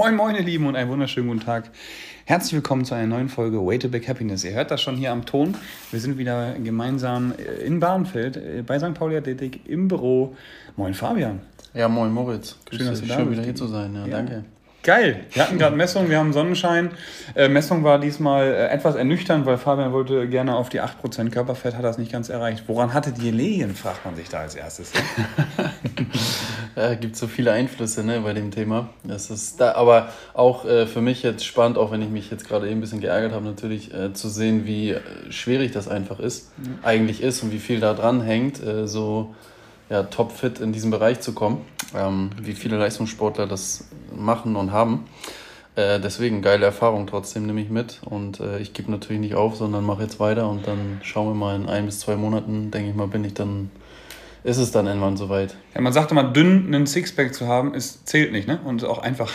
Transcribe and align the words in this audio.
Moin, 0.00 0.16
moin, 0.16 0.34
ihr 0.34 0.42
Lieben 0.42 0.66
und 0.66 0.76
einen 0.76 0.88
wunderschönen 0.88 1.28
guten 1.28 1.40
Tag. 1.40 1.70
Herzlich 2.24 2.54
willkommen 2.54 2.86
zu 2.86 2.94
einer 2.94 3.06
neuen 3.06 3.28
Folge 3.28 3.58
Way 3.58 3.80
to 3.80 3.88
Back 3.90 4.08
Happiness. 4.08 4.42
Ihr 4.44 4.52
hört 4.52 4.70
das 4.70 4.80
schon 4.80 4.96
hier 4.96 5.12
am 5.12 5.26
Ton. 5.26 5.54
Wir 5.90 6.00
sind 6.00 6.16
wieder 6.16 6.54
gemeinsam 6.54 7.34
äh, 7.36 7.66
in 7.66 7.80
Bahnfeld 7.80 8.38
äh, 8.38 8.62
bei 8.66 8.78
St. 8.78 8.94
Pauli 8.94 9.18
Athletik 9.18 9.68
im 9.68 9.88
Büro. 9.88 10.34
Moin, 10.78 10.94
Fabian. 10.94 11.40
Ja, 11.74 11.86
moin, 11.90 12.10
Moritz. 12.12 12.56
Grüß 12.64 12.78
Schön, 12.78 12.86
dass 12.86 13.00
du 13.02 13.08
da 13.08 13.16
Schön, 13.16 13.30
wieder 13.30 13.42
hier 13.42 13.54
zu 13.54 13.66
sein. 13.66 13.94
Ja, 13.94 14.06
ja. 14.06 14.08
danke. 14.08 14.44
Geil. 14.82 15.26
Wir 15.32 15.42
hatten 15.42 15.58
gerade 15.58 15.76
Messung, 15.76 16.08
wir 16.08 16.16
haben 16.16 16.32
Sonnenschein. 16.32 16.90
Äh, 17.34 17.48
Messung 17.48 17.84
war 17.84 17.98
diesmal 17.98 18.46
äh, 18.46 18.68
etwas 18.68 18.94
ernüchternd, 18.94 19.44
weil 19.44 19.58
Fabian 19.58 19.92
wollte 19.92 20.26
gerne 20.26 20.56
auf 20.56 20.70
die 20.70 20.80
8% 20.80 21.30
Körperfett, 21.30 21.74
hat 21.74 21.84
das 21.84 21.98
nicht 21.98 22.10
ganz 22.10 22.30
erreicht. 22.30 22.64
Woran 22.66 22.94
hatte 22.94 23.12
die 23.12 23.30
gelegen, 23.30 23.74
fragt 23.74 24.06
man 24.06 24.16
sich 24.16 24.30
da 24.30 24.40
als 24.40 24.54
erstes. 24.54 24.92
ja, 26.76 26.94
gibt 26.94 27.16
so 27.16 27.26
viele 27.26 27.52
Einflüsse 27.52 28.02
ne, 28.04 28.20
bei 28.20 28.32
dem 28.32 28.50
Thema. 28.50 28.88
Das 29.04 29.28
ist 29.30 29.60
da, 29.60 29.74
aber 29.74 30.08
auch 30.32 30.64
äh, 30.64 30.86
für 30.86 31.02
mich 31.02 31.22
jetzt 31.22 31.44
spannend, 31.44 31.76
auch 31.76 31.92
wenn 31.92 32.00
ich 32.00 32.08
mich 32.08 32.30
jetzt 32.30 32.48
gerade 32.48 32.66
eben 32.66 32.78
ein 32.78 32.80
bisschen 32.80 33.02
geärgert 33.02 33.32
habe, 33.32 33.44
natürlich 33.44 33.92
äh, 33.92 34.14
zu 34.14 34.30
sehen, 34.30 34.64
wie 34.64 34.92
äh, 34.92 35.00
schwierig 35.28 35.72
das 35.72 35.88
einfach 35.88 36.20
ist, 36.20 36.56
mhm. 36.56 36.78
eigentlich 36.82 37.22
ist 37.22 37.42
und 37.42 37.52
wie 37.52 37.58
viel 37.58 37.80
da 37.80 37.92
dran 37.92 38.22
hängt, 38.22 38.66
äh, 38.66 38.88
so 38.88 39.34
ja, 39.90 40.04
topfit 40.04 40.60
in 40.60 40.72
diesem 40.72 40.90
Bereich 40.90 41.20
zu 41.20 41.34
kommen, 41.34 41.64
ähm, 41.94 42.30
wie 42.40 42.54
viele 42.54 42.78
Leistungssportler 42.78 43.46
das 43.46 43.88
machen 44.16 44.56
und 44.56 44.72
haben. 44.72 45.06
Äh, 45.76 46.00
deswegen 46.00 46.42
geile 46.42 46.64
Erfahrung 46.64 47.06
trotzdem 47.06 47.46
nehme 47.46 47.60
ich 47.60 47.70
mit 47.70 48.00
und 48.04 48.40
äh, 48.40 48.58
ich 48.58 48.72
gebe 48.72 48.90
natürlich 48.90 49.20
nicht 49.20 49.34
auf, 49.34 49.56
sondern 49.56 49.84
mache 49.84 50.02
jetzt 50.02 50.18
weiter 50.20 50.48
und 50.48 50.66
dann 50.66 51.00
schauen 51.02 51.28
wir 51.28 51.34
mal 51.34 51.56
in 51.56 51.68
ein 51.68 51.86
bis 51.86 52.00
zwei 52.00 52.16
Monaten, 52.16 52.70
denke 52.70 52.90
ich 52.90 52.96
mal, 52.96 53.08
bin 53.08 53.24
ich 53.24 53.34
dann 53.34 53.70
ist 54.42 54.58
es 54.58 54.70
dann 54.70 54.86
irgendwann 54.86 55.16
soweit. 55.16 55.54
Ja, 55.74 55.80
man 55.80 55.92
sagt 55.92 56.10
immer, 56.10 56.24
dünn 56.24 56.66
einen 56.66 56.86
Sixpack 56.86 57.34
zu 57.34 57.46
haben, 57.46 57.74
ist, 57.74 58.08
zählt 58.08 58.32
nicht, 58.32 58.48
ne? 58.48 58.58
Und 58.64 58.84
auch 58.84 58.98
einfach. 58.98 59.30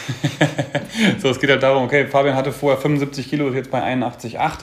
so, 1.20 1.30
es 1.30 1.40
geht 1.40 1.50
halt 1.50 1.64
darum, 1.64 1.84
okay, 1.84 2.08
Fabian 2.08 2.36
hatte 2.36 2.52
vorher 2.52 2.80
75 2.80 3.30
Kilo, 3.30 3.48
ist 3.50 3.56
jetzt 3.56 3.72
bei 3.72 3.84
81,8. 3.84 4.60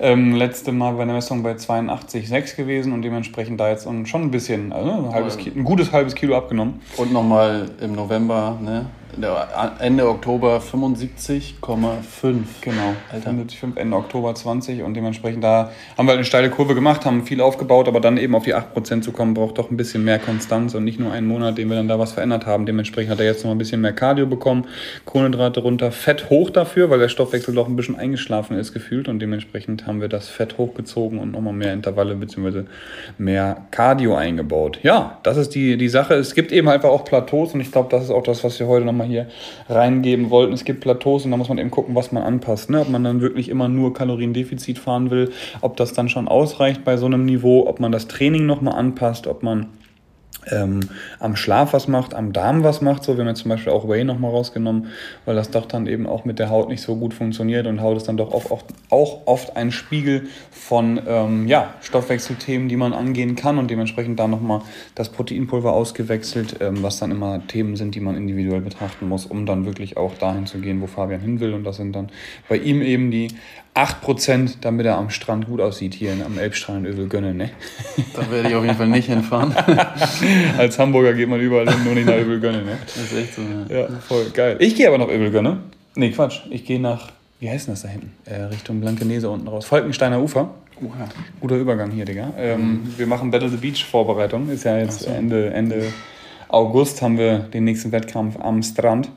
Ähm, 0.00 0.34
letzte 0.34 0.72
Mal 0.72 0.92
bei 0.92 1.04
der 1.04 1.14
Messung 1.14 1.42
bei 1.42 1.52
82,6 1.52 2.56
gewesen 2.56 2.92
und 2.92 3.02
dementsprechend 3.02 3.58
da 3.58 3.70
jetzt 3.70 3.84
schon 3.84 4.22
ein 4.22 4.30
bisschen, 4.30 4.72
also 4.72 4.90
ein, 4.90 5.12
halbes 5.12 5.36
ein 5.38 5.64
gutes 5.64 5.92
halbes 5.92 6.14
Kilo 6.14 6.36
abgenommen. 6.36 6.80
Und 6.96 7.12
nochmal 7.12 7.70
im 7.80 7.92
November, 7.92 8.58
ne? 8.62 8.86
Ende 9.80 10.08
Oktober 10.08 10.60
75,5. 10.60 11.52
Genau, 12.60 12.94
Alter. 13.12 13.30
75,5 13.30 13.76
Ende 13.76 13.96
Oktober 13.96 14.34
20 14.34 14.82
und 14.82 14.94
dementsprechend 14.94 15.42
da 15.42 15.72
haben 15.96 16.06
wir 16.06 16.14
eine 16.14 16.24
steile 16.24 16.50
Kurve 16.50 16.74
gemacht, 16.74 17.04
haben 17.04 17.24
viel 17.24 17.40
aufgebaut, 17.40 17.88
aber 17.88 18.00
dann 18.00 18.16
eben 18.16 18.34
auf 18.34 18.44
die 18.44 18.54
8% 18.54 19.00
zu 19.00 19.12
kommen, 19.12 19.34
braucht 19.34 19.58
doch 19.58 19.70
ein 19.70 19.76
bisschen 19.76 20.04
mehr 20.04 20.18
Konstanz 20.18 20.74
und 20.74 20.84
nicht 20.84 21.00
nur 21.00 21.12
einen 21.12 21.26
Monat, 21.26 21.58
den 21.58 21.68
wir 21.68 21.76
dann 21.76 21.88
da 21.88 21.98
was 21.98 22.12
verändert 22.12 22.46
haben. 22.46 22.66
Dementsprechend 22.66 23.10
hat 23.10 23.20
er 23.20 23.26
jetzt 23.26 23.44
noch 23.44 23.50
ein 23.50 23.58
bisschen 23.58 23.80
mehr 23.80 23.92
Cardio 23.92 24.26
bekommen, 24.26 24.66
Kohlenhydrate 25.04 25.60
runter, 25.60 25.90
Fett 25.90 26.30
hoch 26.30 26.50
dafür, 26.50 26.90
weil 26.90 27.00
der 27.00 27.08
Stoffwechsel 27.08 27.54
doch 27.54 27.66
ein 27.66 27.76
bisschen 27.76 27.96
eingeschlafen 27.96 28.56
ist 28.56 28.72
gefühlt 28.72 29.08
und 29.08 29.18
dementsprechend 29.18 29.86
haben 29.86 30.00
wir 30.00 30.08
das 30.08 30.28
Fett 30.28 30.58
hochgezogen 30.58 31.18
und 31.18 31.32
nochmal 31.32 31.54
mehr 31.54 31.72
Intervalle 31.72 32.14
bzw. 32.14 32.64
mehr 33.18 33.66
Cardio 33.70 34.14
eingebaut. 34.14 34.78
Ja, 34.82 35.18
das 35.24 35.36
ist 35.36 35.54
die, 35.54 35.76
die 35.76 35.88
Sache. 35.88 36.14
Es 36.14 36.34
gibt 36.34 36.52
eben 36.52 36.68
einfach 36.68 36.90
auch 36.90 37.04
Plateaus 37.04 37.54
und 37.54 37.60
ich 37.60 37.72
glaube, 37.72 37.88
das 37.90 38.04
ist 38.04 38.10
auch 38.10 38.22
das, 38.22 38.44
was 38.44 38.58
wir 38.60 38.66
heute 38.66 38.84
nochmal 38.84 39.07
hier 39.08 39.26
reingeben 39.68 40.30
wollten. 40.30 40.52
Es 40.52 40.64
gibt 40.64 40.80
Plateaus 40.80 41.24
und 41.24 41.30
da 41.30 41.36
muss 41.36 41.48
man 41.48 41.58
eben 41.58 41.70
gucken, 41.70 41.94
was 41.94 42.12
man 42.12 42.22
anpasst. 42.22 42.70
Ne? 42.70 42.80
Ob 42.80 42.88
man 42.88 43.04
dann 43.04 43.20
wirklich 43.20 43.48
immer 43.48 43.68
nur 43.68 43.94
Kaloriendefizit 43.94 44.78
fahren 44.78 45.10
will, 45.10 45.30
ob 45.60 45.76
das 45.76 45.92
dann 45.92 46.08
schon 46.08 46.28
ausreicht 46.28 46.84
bei 46.84 46.96
so 46.96 47.06
einem 47.06 47.24
Niveau, 47.24 47.66
ob 47.66 47.80
man 47.80 47.92
das 47.92 48.08
Training 48.08 48.46
nochmal 48.46 48.74
anpasst, 48.74 49.26
ob 49.26 49.42
man 49.42 49.66
ähm, 50.50 50.80
am 51.20 51.36
Schlaf 51.36 51.72
was 51.72 51.88
macht, 51.88 52.14
am 52.14 52.32
Darm 52.32 52.62
was 52.62 52.80
macht. 52.80 53.04
So, 53.04 53.16
wir 53.16 53.20
haben 53.20 53.28
jetzt 53.28 53.40
zum 53.40 53.50
Beispiel 53.50 53.72
auch 53.72 53.88
Whey 53.88 54.04
nochmal 54.04 54.30
rausgenommen, 54.30 54.88
weil 55.24 55.34
das 55.34 55.50
doch 55.50 55.66
dann 55.66 55.86
eben 55.86 56.06
auch 56.06 56.24
mit 56.24 56.38
der 56.38 56.50
Haut 56.50 56.68
nicht 56.68 56.82
so 56.82 56.96
gut 56.96 57.14
funktioniert 57.14 57.66
und 57.66 57.80
Haut 57.80 57.96
ist 57.96 58.08
dann 58.08 58.16
doch 58.16 58.32
auch, 58.32 58.62
auch 58.90 59.26
oft 59.26 59.56
ein 59.56 59.72
Spiegel 59.72 60.28
von 60.50 61.00
ähm, 61.06 61.46
ja, 61.46 61.74
Stoffwechselthemen, 61.80 62.68
die 62.68 62.76
man 62.76 62.92
angehen 62.92 63.36
kann 63.36 63.58
und 63.58 63.70
dementsprechend 63.70 64.18
da 64.18 64.28
nochmal 64.28 64.62
das 64.94 65.08
Proteinpulver 65.10 65.72
ausgewechselt, 65.72 66.56
ähm, 66.60 66.82
was 66.82 66.98
dann 66.98 67.10
immer 67.10 67.46
Themen 67.46 67.76
sind, 67.76 67.94
die 67.94 68.00
man 68.00 68.16
individuell 68.16 68.60
betrachten 68.60 69.08
muss, 69.08 69.26
um 69.26 69.46
dann 69.46 69.66
wirklich 69.66 69.96
auch 69.96 70.14
dahin 70.14 70.46
zu 70.46 70.58
gehen, 70.58 70.80
wo 70.80 70.86
Fabian 70.86 71.20
hin 71.20 71.40
will 71.40 71.54
und 71.54 71.64
das 71.64 71.76
sind 71.76 71.94
dann 71.94 72.08
bei 72.48 72.56
ihm 72.56 72.82
eben 72.82 73.10
die 73.10 73.28
8%, 73.78 74.56
damit 74.60 74.86
er 74.86 74.96
am 74.96 75.08
Strand 75.08 75.46
gut 75.46 75.60
aussieht, 75.60 75.94
hier 75.94 76.12
am 76.26 76.36
Elbstrand 76.36 76.84
in 76.84 76.92
Övelgönne, 76.92 77.32
ne? 77.32 77.50
Da 78.12 78.28
werde 78.28 78.48
ich 78.48 78.54
auf 78.56 78.64
jeden 78.64 78.76
Fall 78.76 78.88
nicht 78.88 79.06
hinfahren. 79.06 79.54
Als 80.58 80.78
Hamburger 80.78 81.14
geht 81.14 81.28
man 81.28 81.40
überall 81.40 81.68
hin, 81.68 81.84
nur 81.84 81.94
nicht 81.94 82.06
nach 82.06 82.16
Övelgönne, 82.16 82.62
ne? 82.62 82.78
Das 82.84 82.96
ist 82.96 83.16
echt 83.16 83.34
so, 83.34 83.42
ja. 83.42 83.80
Ja, 83.80 83.88
voll 84.00 84.26
geil. 84.32 84.56
Ich 84.60 84.74
gehe 84.74 84.88
aber 84.88 84.98
nach 84.98 85.08
Övelgönne. 85.08 85.58
Ne, 85.94 86.10
Quatsch. 86.10 86.40
Ich 86.50 86.64
gehe 86.64 86.80
nach, 86.80 87.10
wie 87.40 87.50
heißt 87.50 87.66
denn 87.66 87.74
das 87.74 87.82
da 87.82 87.88
hinten? 87.88 88.12
Äh, 88.24 88.42
Richtung 88.44 88.80
Blankenese 88.80 89.28
unten 89.28 89.48
raus. 89.48 89.66
Falkensteiner 89.66 90.20
Ufer. 90.20 90.50
Oha. 90.80 91.08
Guter 91.40 91.56
Übergang 91.56 91.90
hier, 91.90 92.04
Digga. 92.04 92.32
Ähm, 92.38 92.60
mhm. 92.60 92.94
Wir 92.96 93.06
machen 93.06 93.30
Battle 93.30 93.48
the 93.48 93.56
Beach 93.56 93.84
Vorbereitung. 93.84 94.48
Ist 94.48 94.64
ja 94.64 94.78
jetzt 94.78 95.00
so. 95.00 95.10
Ende, 95.10 95.50
Ende 95.50 95.82
August 96.48 97.02
haben 97.02 97.18
wir 97.18 97.40
den 97.40 97.64
nächsten 97.64 97.92
Wettkampf 97.92 98.38
am 98.40 98.62
Strand. 98.62 99.10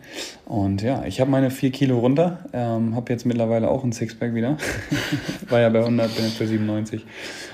Und 0.46 0.82
ja, 0.82 1.06
ich 1.06 1.22
habe 1.22 1.32
meine 1.32 1.50
4 1.50 1.72
Kilo 1.72 2.00
runter, 2.00 2.40
ähm, 2.52 2.94
habe 2.96 3.12
jetzt 3.14 3.26
mittlerweile 3.26 3.70
auch 3.70 3.86
ein 3.86 3.94
Sixpack 3.94 4.34
wieder. 4.34 4.58
War 5.50 5.62
ja 5.62 5.70
bei 5.70 5.80
100, 5.80 6.14
bin 6.14 6.26
jetzt 6.26 6.40
bei 6.40 6.46
97. 6.46 7.06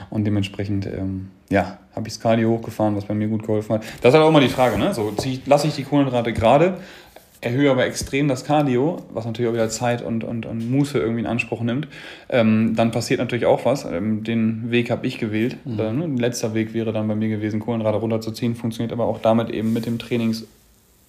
Und 0.09 0.25
dementsprechend, 0.25 0.87
ähm, 0.87 1.29
ja, 1.49 1.77
habe 1.95 2.07
ich 2.07 2.15
das 2.15 2.21
Cardio 2.21 2.49
hochgefahren, 2.49 2.95
was 2.95 3.05
bei 3.05 3.13
mir 3.13 3.27
gut 3.27 3.45
geholfen 3.45 3.75
hat. 3.75 3.83
Das 4.01 4.09
ist 4.09 4.13
halt 4.15 4.23
auch 4.23 4.29
immer 4.29 4.41
die 4.41 4.49
Frage, 4.49 4.79
ne? 4.79 4.93
So, 4.93 5.13
lasse 5.45 5.67
ich 5.67 5.75
die 5.75 5.83
Kohlenhydrate 5.83 6.33
gerade 6.33 6.77
erhöhe 7.41 7.69
aber 7.69 7.85
extrem 7.85 8.27
das 8.27 8.43
Cardio, 8.45 8.97
was 9.13 9.25
natürlich 9.25 9.49
auch 9.49 9.53
wieder 9.53 9.69
Zeit 9.69 10.01
und, 10.01 10.23
und, 10.23 10.45
und 10.45 10.71
Muße 10.71 10.97
irgendwie 10.97 11.21
in 11.21 11.27
Anspruch 11.27 11.61
nimmt, 11.61 11.87
ähm, 12.29 12.75
dann 12.75 12.91
passiert 12.91 13.19
natürlich 13.19 13.45
auch 13.45 13.65
was. 13.65 13.85
Ähm, 13.85 14.23
den 14.23 14.71
Weg 14.71 14.89
habe 14.89 15.05
ich 15.05 15.19
gewählt. 15.19 15.57
Mhm. 15.65 15.79
Äh, 15.79 15.93
ne? 15.93 16.07
Letzter 16.17 16.53
Weg 16.53 16.73
wäre 16.73 16.91
dann 16.93 17.07
bei 17.07 17.15
mir 17.15 17.29
gewesen, 17.29 17.59
Kohlenhydrate 17.59 17.97
runterzuziehen, 17.97 18.55
funktioniert 18.55 18.91
aber 18.91 19.05
auch 19.05 19.19
damit 19.19 19.49
eben 19.49 19.73
mit 19.73 19.85
dem 19.85 19.99
Trainings, 19.99 20.45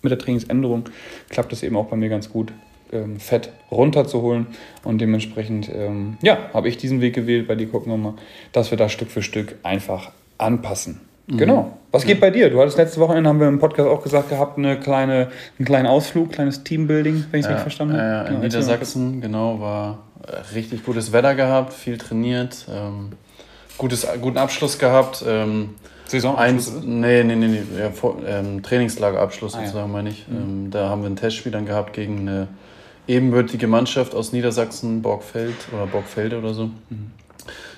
mit 0.03 0.11
der 0.11 0.19
Trainingsänderung 0.19 0.85
klappt 1.31 1.53
es 1.53 1.63
eben 1.63 1.77
auch 1.77 1.87
bei 1.87 1.97
mir 1.97 2.09
ganz 2.09 2.31
gut. 2.31 2.53
Ähm, 2.93 3.21
Fett 3.21 3.51
runterzuholen 3.71 4.47
und 4.83 5.01
dementsprechend 5.01 5.71
ähm, 5.75 6.17
ja, 6.23 6.39
habe 6.55 6.69
ich 6.69 6.79
diesen 6.79 7.01
Weg 7.03 7.15
gewählt, 7.15 7.47
bei 7.47 7.55
dir 7.55 7.69
gucken 7.69 7.93
wir 7.93 7.99
mal, 7.99 8.15
dass 8.53 8.71
wir 8.71 8.79
da 8.79 8.89
Stück 8.89 9.11
für 9.11 9.23
Stück 9.23 9.57
einfach 9.63 10.11
anpassen. 10.39 11.08
Mhm. 11.29 11.37
Genau. 11.37 11.79
Was 11.91 12.05
geht 12.05 12.21
bei 12.21 12.31
dir? 12.31 12.51
Du 12.51 12.61
hattest 12.61 12.77
letzte 12.77 13.01
Wochenende, 13.01 13.31
haben 13.31 13.41
wir 13.41 13.49
im 13.49 13.59
Podcast 13.59 13.89
auch 13.89 14.03
gesagt 14.03 14.29
gehabt, 14.29 14.59
eine 14.59 14.79
kleine, 14.79 15.29
einen 15.59 15.67
kleinen 15.67 15.87
Ausflug, 15.87 16.33
kleines 16.33 16.63
Teambuilding, 16.63 17.25
wenn 17.31 17.41
ich 17.41 17.47
es 17.47 17.51
ja, 17.51 17.57
richtig 17.57 17.63
verstanden 17.63 17.95
habe. 17.95 18.03
Ja, 18.03 18.21
in 18.23 18.27
genau, 18.27 18.41
Niedersachsen, 18.41 19.21
genau, 19.21 19.61
war 19.61 19.99
äh, 20.27 20.55
richtig 20.55 20.85
gutes 20.85 21.13
Wetter 21.13 21.35
gehabt, 21.35 21.73
viel 21.73 21.97
trainiert, 21.97 22.67
ähm, 22.71 23.13
gutes, 23.79 24.07
guten 24.21 24.37
Abschluss 24.37 24.79
gehabt. 24.79 25.25
Ähm, 25.27 25.71
Saisonabschluss? 26.07 26.77
Eins, 26.77 26.85
nee, 26.85 27.23
nee, 27.23 27.37
nee, 27.37 27.49
nee 27.49 27.63
ja, 27.79 27.91
vor, 27.91 28.17
ähm, 28.27 28.63
Trainingslagerabschluss 28.63 29.55
ah, 29.55 29.61
sozusagen, 29.61 29.91
ja. 29.91 29.93
meine 29.93 30.11
ich. 30.11 30.29
Mhm. 30.29 30.37
Ähm, 30.37 30.71
da 30.71 30.91
haben 30.91 31.03
wir 31.03 31.09
ein 31.09 31.17
Testspiel 31.17 31.53
dann 31.53 31.65
gehabt 31.65 31.95
gegen 31.95 32.21
eine 32.21 32.49
ebenbürtige 33.07 33.67
Mannschaft 33.67 34.15
aus 34.15 34.33
Niedersachsen, 34.33 35.01
Borgfeld 35.01 35.57
oder 35.73 35.87
Borgfelde 35.87 36.39
oder 36.39 36.53
so, 36.53 36.67
mhm. 36.91 37.13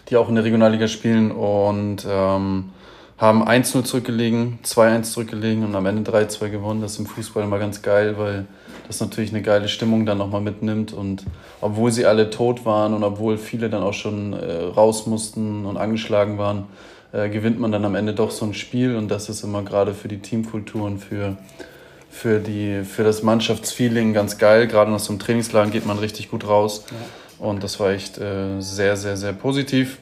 die 0.09 0.17
auch 0.17 0.29
in 0.29 0.35
der 0.35 0.43
Regionalliga 0.43 0.89
spielen 0.89 1.31
und 1.31 2.05
ähm, 2.09 2.71
haben 3.21 3.47
1-0 3.47 3.85
zurückgelegen, 3.85 4.59
2-1 4.65 5.03
zurückgelegen 5.03 5.63
und 5.63 5.75
am 5.75 5.85
Ende 5.85 6.11
3-2 6.11 6.49
gewonnen. 6.49 6.81
Das 6.81 6.93
ist 6.93 7.01
im 7.01 7.07
Fußball 7.07 7.45
immer 7.45 7.59
ganz 7.59 7.83
geil, 7.83 8.15
weil 8.17 8.47
das 8.87 8.99
natürlich 9.01 9.31
eine 9.31 9.43
geile 9.43 9.69
Stimmung 9.69 10.07
dann 10.07 10.17
nochmal 10.17 10.41
mitnimmt. 10.41 10.95
Und 10.95 11.25
obwohl 11.61 11.93
sie 11.93 12.07
alle 12.07 12.31
tot 12.31 12.65
waren 12.65 12.95
und 12.95 13.05
obwohl 13.05 13.37
viele 13.37 13.69
dann 13.69 13.83
auch 13.83 13.93
schon 13.93 14.33
äh, 14.33 14.63
raus 14.75 15.07
mussten 15.07 15.67
und 15.67 15.77
angeschlagen 15.77 16.39
waren, 16.39 16.65
äh, 17.13 17.29
gewinnt 17.29 17.61
man 17.61 17.71
dann 17.71 17.85
am 17.85 17.95
Ende 17.95 18.15
doch 18.15 18.31
so 18.31 18.47
ein 18.47 18.55
Spiel. 18.55 18.97
Und 18.97 19.09
das 19.11 19.29
ist 19.29 19.45
immer 19.45 19.63
gerade 19.65 19.93
für 19.93 20.09
die 20.09 20.21
Teamkultur 20.21 20.87
und 20.87 20.99
für, 20.99 21.37
für, 22.11 22.39
die, 22.39 22.85
für 22.85 23.05
das 23.05 23.23
Mannschaftsfeeling 23.23 24.15
ganz 24.15 24.39
geil. 24.39 24.67
Gerade 24.67 24.91
nach 24.91 24.99
so 24.99 25.13
einem 25.13 25.19
Trainingslager 25.19 25.71
geht 25.71 25.85
man 25.85 25.99
richtig 25.99 26.31
gut 26.31 26.49
raus. 26.49 26.87
Ja. 26.91 27.47
Und 27.47 27.63
das 27.63 27.79
war 27.81 27.91
echt 27.91 28.17
äh, 28.17 28.61
sehr, 28.61 28.97
sehr, 28.97 29.19
sehr 29.19 29.35
positiv. 29.35 29.99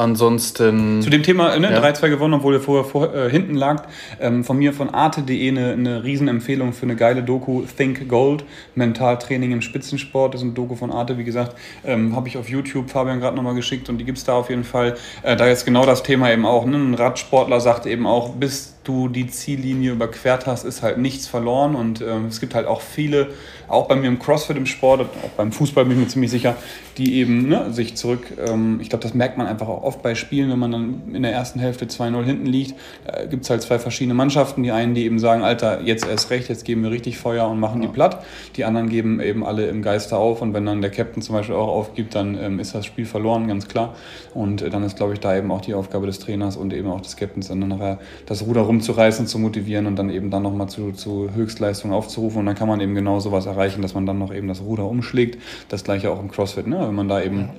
Ansonsten. 0.00 1.02
Zu 1.02 1.10
dem 1.10 1.22
Thema 1.22 1.58
ne, 1.58 1.70
ja. 1.70 1.82
3-2 1.82 2.08
gewonnen, 2.08 2.34
obwohl 2.34 2.54
er 2.54 2.60
vorher 2.60 2.84
vor, 2.84 3.14
äh, 3.14 3.28
hinten 3.28 3.54
lag. 3.54 3.84
Ähm, 4.18 4.44
von 4.44 4.56
mir 4.56 4.72
von 4.72 4.88
arte.de 4.88 5.48
eine, 5.48 5.72
eine 5.72 6.04
Riesenempfehlung 6.04 6.72
für 6.72 6.84
eine 6.84 6.96
geile 6.96 7.22
Doku. 7.22 7.64
Think 7.76 8.08
Gold, 8.08 8.44
Mentaltraining 8.74 9.52
im 9.52 9.60
Spitzensport. 9.60 10.32
Das 10.32 10.40
ist 10.40 10.46
ein 10.46 10.54
Doku 10.54 10.74
von 10.74 10.90
Arte, 10.90 11.18
wie 11.18 11.24
gesagt. 11.24 11.54
Ähm, 11.84 12.16
Habe 12.16 12.28
ich 12.28 12.38
auf 12.38 12.48
YouTube 12.48 12.88
Fabian 12.88 13.20
gerade 13.20 13.36
nochmal 13.36 13.54
geschickt 13.54 13.90
und 13.90 13.98
die 13.98 14.04
gibt 14.04 14.16
es 14.16 14.24
da 14.24 14.32
auf 14.34 14.48
jeden 14.48 14.64
Fall. 14.64 14.96
Äh, 15.22 15.36
da 15.36 15.46
jetzt 15.46 15.66
genau 15.66 15.84
das 15.84 16.02
Thema 16.02 16.32
eben 16.32 16.46
auch. 16.46 16.64
Ne? 16.64 16.78
Ein 16.78 16.94
Radsportler 16.94 17.60
sagt 17.60 17.84
eben 17.84 18.06
auch, 18.06 18.30
bis 18.30 18.79
du 18.84 19.08
die 19.08 19.26
Ziellinie 19.26 19.92
überquert 19.92 20.46
hast, 20.46 20.64
ist 20.64 20.82
halt 20.82 20.98
nichts 20.98 21.26
verloren. 21.26 21.74
Und 21.74 22.00
ähm, 22.00 22.26
es 22.26 22.40
gibt 22.40 22.54
halt 22.54 22.66
auch 22.66 22.80
viele, 22.80 23.28
auch 23.68 23.88
bei 23.88 23.96
mir 23.96 24.08
im 24.08 24.18
CrossFit 24.18 24.56
im 24.56 24.66
Sport, 24.66 25.02
auch 25.02 25.30
beim 25.36 25.52
Fußball 25.52 25.84
bin 25.84 25.98
ich 25.98 26.04
mir 26.04 26.08
ziemlich 26.08 26.30
sicher, 26.30 26.56
die 26.96 27.16
eben 27.16 27.48
ne, 27.48 27.72
sich 27.72 27.96
zurück, 27.96 28.26
ähm, 28.46 28.78
ich 28.80 28.88
glaube, 28.88 29.02
das 29.02 29.14
merkt 29.14 29.38
man 29.38 29.46
einfach 29.46 29.68
auch 29.68 29.82
oft 29.82 30.02
bei 30.02 30.14
Spielen, 30.14 30.50
wenn 30.50 30.58
man 30.58 30.72
dann 30.72 31.14
in 31.14 31.22
der 31.22 31.32
ersten 31.32 31.60
Hälfte 31.60 31.86
2-0 31.86 32.24
hinten 32.24 32.46
liegt, 32.46 32.74
äh, 33.06 33.26
gibt 33.26 33.44
es 33.44 33.50
halt 33.50 33.62
zwei 33.62 33.78
verschiedene 33.78 34.14
Mannschaften. 34.14 34.62
Die 34.62 34.72
einen, 34.72 34.94
die 34.94 35.04
eben 35.04 35.18
sagen, 35.18 35.42
Alter, 35.42 35.82
jetzt 35.82 36.06
erst 36.06 36.30
recht, 36.30 36.48
jetzt 36.48 36.64
geben 36.64 36.82
wir 36.82 36.90
richtig 36.90 37.18
Feuer 37.18 37.48
und 37.48 37.60
machen 37.60 37.82
ja. 37.82 37.88
die 37.88 37.94
platt. 37.94 38.24
Die 38.56 38.64
anderen 38.64 38.88
geben 38.88 39.20
eben 39.20 39.44
alle 39.44 39.66
im 39.68 39.82
Geiste 39.82 40.16
auf 40.16 40.42
und 40.42 40.54
wenn 40.54 40.66
dann 40.66 40.80
der 40.80 40.90
Captain 40.90 41.22
zum 41.22 41.36
Beispiel 41.36 41.54
auch 41.54 41.68
aufgibt, 41.68 42.14
dann 42.14 42.36
ähm, 42.38 42.58
ist 42.60 42.74
das 42.74 42.86
Spiel 42.86 43.06
verloren, 43.06 43.46
ganz 43.46 43.68
klar. 43.68 43.94
Und 44.34 44.62
äh, 44.62 44.70
dann 44.70 44.82
ist, 44.84 44.96
glaube 44.96 45.12
ich, 45.12 45.20
da 45.20 45.36
eben 45.36 45.50
auch 45.50 45.60
die 45.60 45.74
Aufgabe 45.74 46.06
des 46.06 46.18
Trainers 46.18 46.56
und 46.56 46.72
eben 46.72 46.90
auch 46.90 47.00
des 47.00 47.16
Captains, 47.16 47.48
dann 47.48 47.60
nachher 47.60 47.98
das 48.26 48.42
Ruder 48.42 48.62
rumzureißen, 48.70 49.26
zu 49.26 49.40
motivieren 49.40 49.86
und 49.86 49.96
dann 49.96 50.10
eben 50.10 50.30
dann 50.30 50.44
nochmal 50.44 50.68
zu, 50.68 50.92
zu 50.92 51.30
Höchstleistung 51.34 51.92
aufzurufen. 51.92 52.38
Und 52.38 52.46
dann 52.46 52.54
kann 52.54 52.68
man 52.68 52.80
eben 52.80 52.94
genau 52.94 53.18
sowas 53.18 53.46
erreichen, 53.46 53.82
dass 53.82 53.94
man 53.94 54.06
dann 54.06 54.18
noch 54.18 54.32
eben 54.32 54.46
das 54.46 54.62
Ruder 54.62 54.84
umschlägt. 54.84 55.38
Das 55.68 55.82
gleiche 55.82 56.10
auch 56.12 56.20
im 56.20 56.30
CrossFit, 56.30 56.68
ne? 56.68 56.78
wenn 56.80 56.94
man 56.94 57.08
da 57.08 57.20
eben 57.20 57.50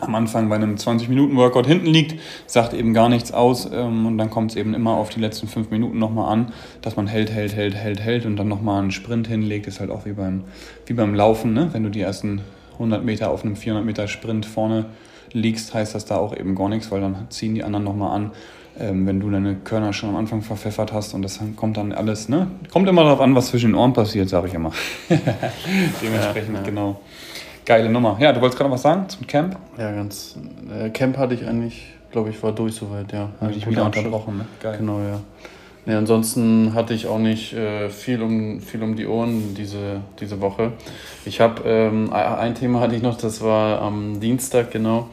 am 0.00 0.14
Anfang 0.14 0.50
bei 0.50 0.56
einem 0.56 0.74
20-Minuten-Workout 0.74 1.66
hinten 1.66 1.86
liegt, 1.86 2.20
sagt 2.46 2.74
eben 2.74 2.92
gar 2.92 3.08
nichts 3.08 3.32
aus 3.32 3.70
ähm, 3.72 4.04
und 4.04 4.18
dann 4.18 4.28
kommt 4.28 4.50
es 4.50 4.56
eben 4.56 4.74
immer 4.74 4.92
auf 4.92 5.08
die 5.08 5.20
letzten 5.20 5.46
fünf 5.48 5.70
Minuten 5.70 5.98
nochmal 5.98 6.30
an, 6.30 6.52
dass 6.82 6.96
man 6.96 7.06
hält, 7.06 7.30
hält, 7.30 7.54
hält, 7.54 7.74
hält, 7.74 8.00
hält 8.00 8.26
und 8.26 8.36
dann 8.36 8.48
nochmal 8.48 8.82
einen 8.82 8.90
Sprint 8.90 9.28
hinlegt, 9.28 9.68
ist 9.68 9.80
halt 9.80 9.90
auch 9.90 10.04
wie 10.04 10.12
beim, 10.12 10.44
wie 10.86 10.92
beim 10.92 11.14
Laufen, 11.14 11.54
ne? 11.54 11.68
wenn 11.72 11.84
du 11.84 11.88
die 11.88 12.00
ersten 12.00 12.42
100 12.74 13.04
Meter 13.04 13.30
auf 13.30 13.44
einem 13.44 13.56
400 13.56 13.86
Meter 13.86 14.08
Sprint 14.08 14.44
vorne 14.44 14.86
liegst, 15.32 15.72
heißt 15.72 15.94
das 15.94 16.04
da 16.04 16.16
auch 16.16 16.36
eben 16.36 16.54
gar 16.56 16.68
nichts, 16.68 16.90
weil 16.90 17.00
dann 17.00 17.26
ziehen 17.30 17.54
die 17.54 17.64
anderen 17.64 17.84
nochmal 17.84 18.16
an. 18.16 18.32
Ähm, 18.78 19.06
wenn 19.06 19.20
du 19.20 19.30
deine 19.30 19.56
Körner 19.56 19.92
schon 19.92 20.08
am 20.08 20.16
Anfang 20.16 20.40
verpfeffert 20.40 20.92
hast 20.92 21.12
und 21.12 21.22
das 21.22 21.40
kommt 21.56 21.76
dann 21.76 21.92
alles, 21.92 22.28
ne? 22.28 22.46
Kommt 22.70 22.88
immer 22.88 23.04
darauf 23.04 23.20
an, 23.20 23.34
was 23.34 23.48
zwischen 23.48 23.70
den 23.70 23.74
Ohren 23.74 23.92
passiert, 23.92 24.30
sage 24.30 24.48
ich 24.48 24.54
immer. 24.54 24.72
Dementsprechend, 26.02 26.56
ja, 26.56 26.62
genau. 26.62 27.00
Geile 27.66 27.90
Nummer. 27.90 28.16
Ja, 28.18 28.32
du 28.32 28.40
wolltest 28.40 28.58
gerade 28.58 28.70
noch 28.70 28.76
was 28.76 28.82
sagen 28.82 29.08
zum 29.08 29.26
Camp? 29.26 29.56
Ja, 29.76 29.92
ganz. 29.92 30.36
Äh, 30.74 30.88
Camp 30.90 31.18
hatte 31.18 31.34
ich 31.34 31.46
eigentlich, 31.46 31.84
glaube 32.10 32.30
ich, 32.30 32.42
war 32.42 32.52
durch 32.52 32.74
soweit, 32.74 33.12
ja. 33.12 33.28
Habe 33.40 33.52
ich 33.52 33.68
wieder 33.68 33.84
unterbrochen, 33.84 34.38
ne? 34.38 34.46
Geil. 34.60 34.78
Genau, 34.78 35.00
ja. 35.00 35.20
Nee, 35.84 35.94
ansonsten 35.94 36.74
hatte 36.74 36.94
ich 36.94 37.06
auch 37.06 37.18
nicht 37.18 37.52
äh, 37.52 37.90
viel, 37.90 38.22
um, 38.22 38.60
viel 38.60 38.82
um 38.82 38.96
die 38.96 39.06
Ohren 39.06 39.54
diese, 39.54 40.00
diese 40.18 40.40
Woche. 40.40 40.72
Ich 41.24 41.40
habe 41.40 41.62
ähm, 41.66 42.12
ein 42.12 42.54
Thema 42.54 42.80
hatte 42.80 42.94
ich 42.94 43.02
noch, 43.02 43.18
das 43.18 43.42
war 43.42 43.82
am 43.82 44.20
Dienstag 44.20 44.70
genau 44.70 45.08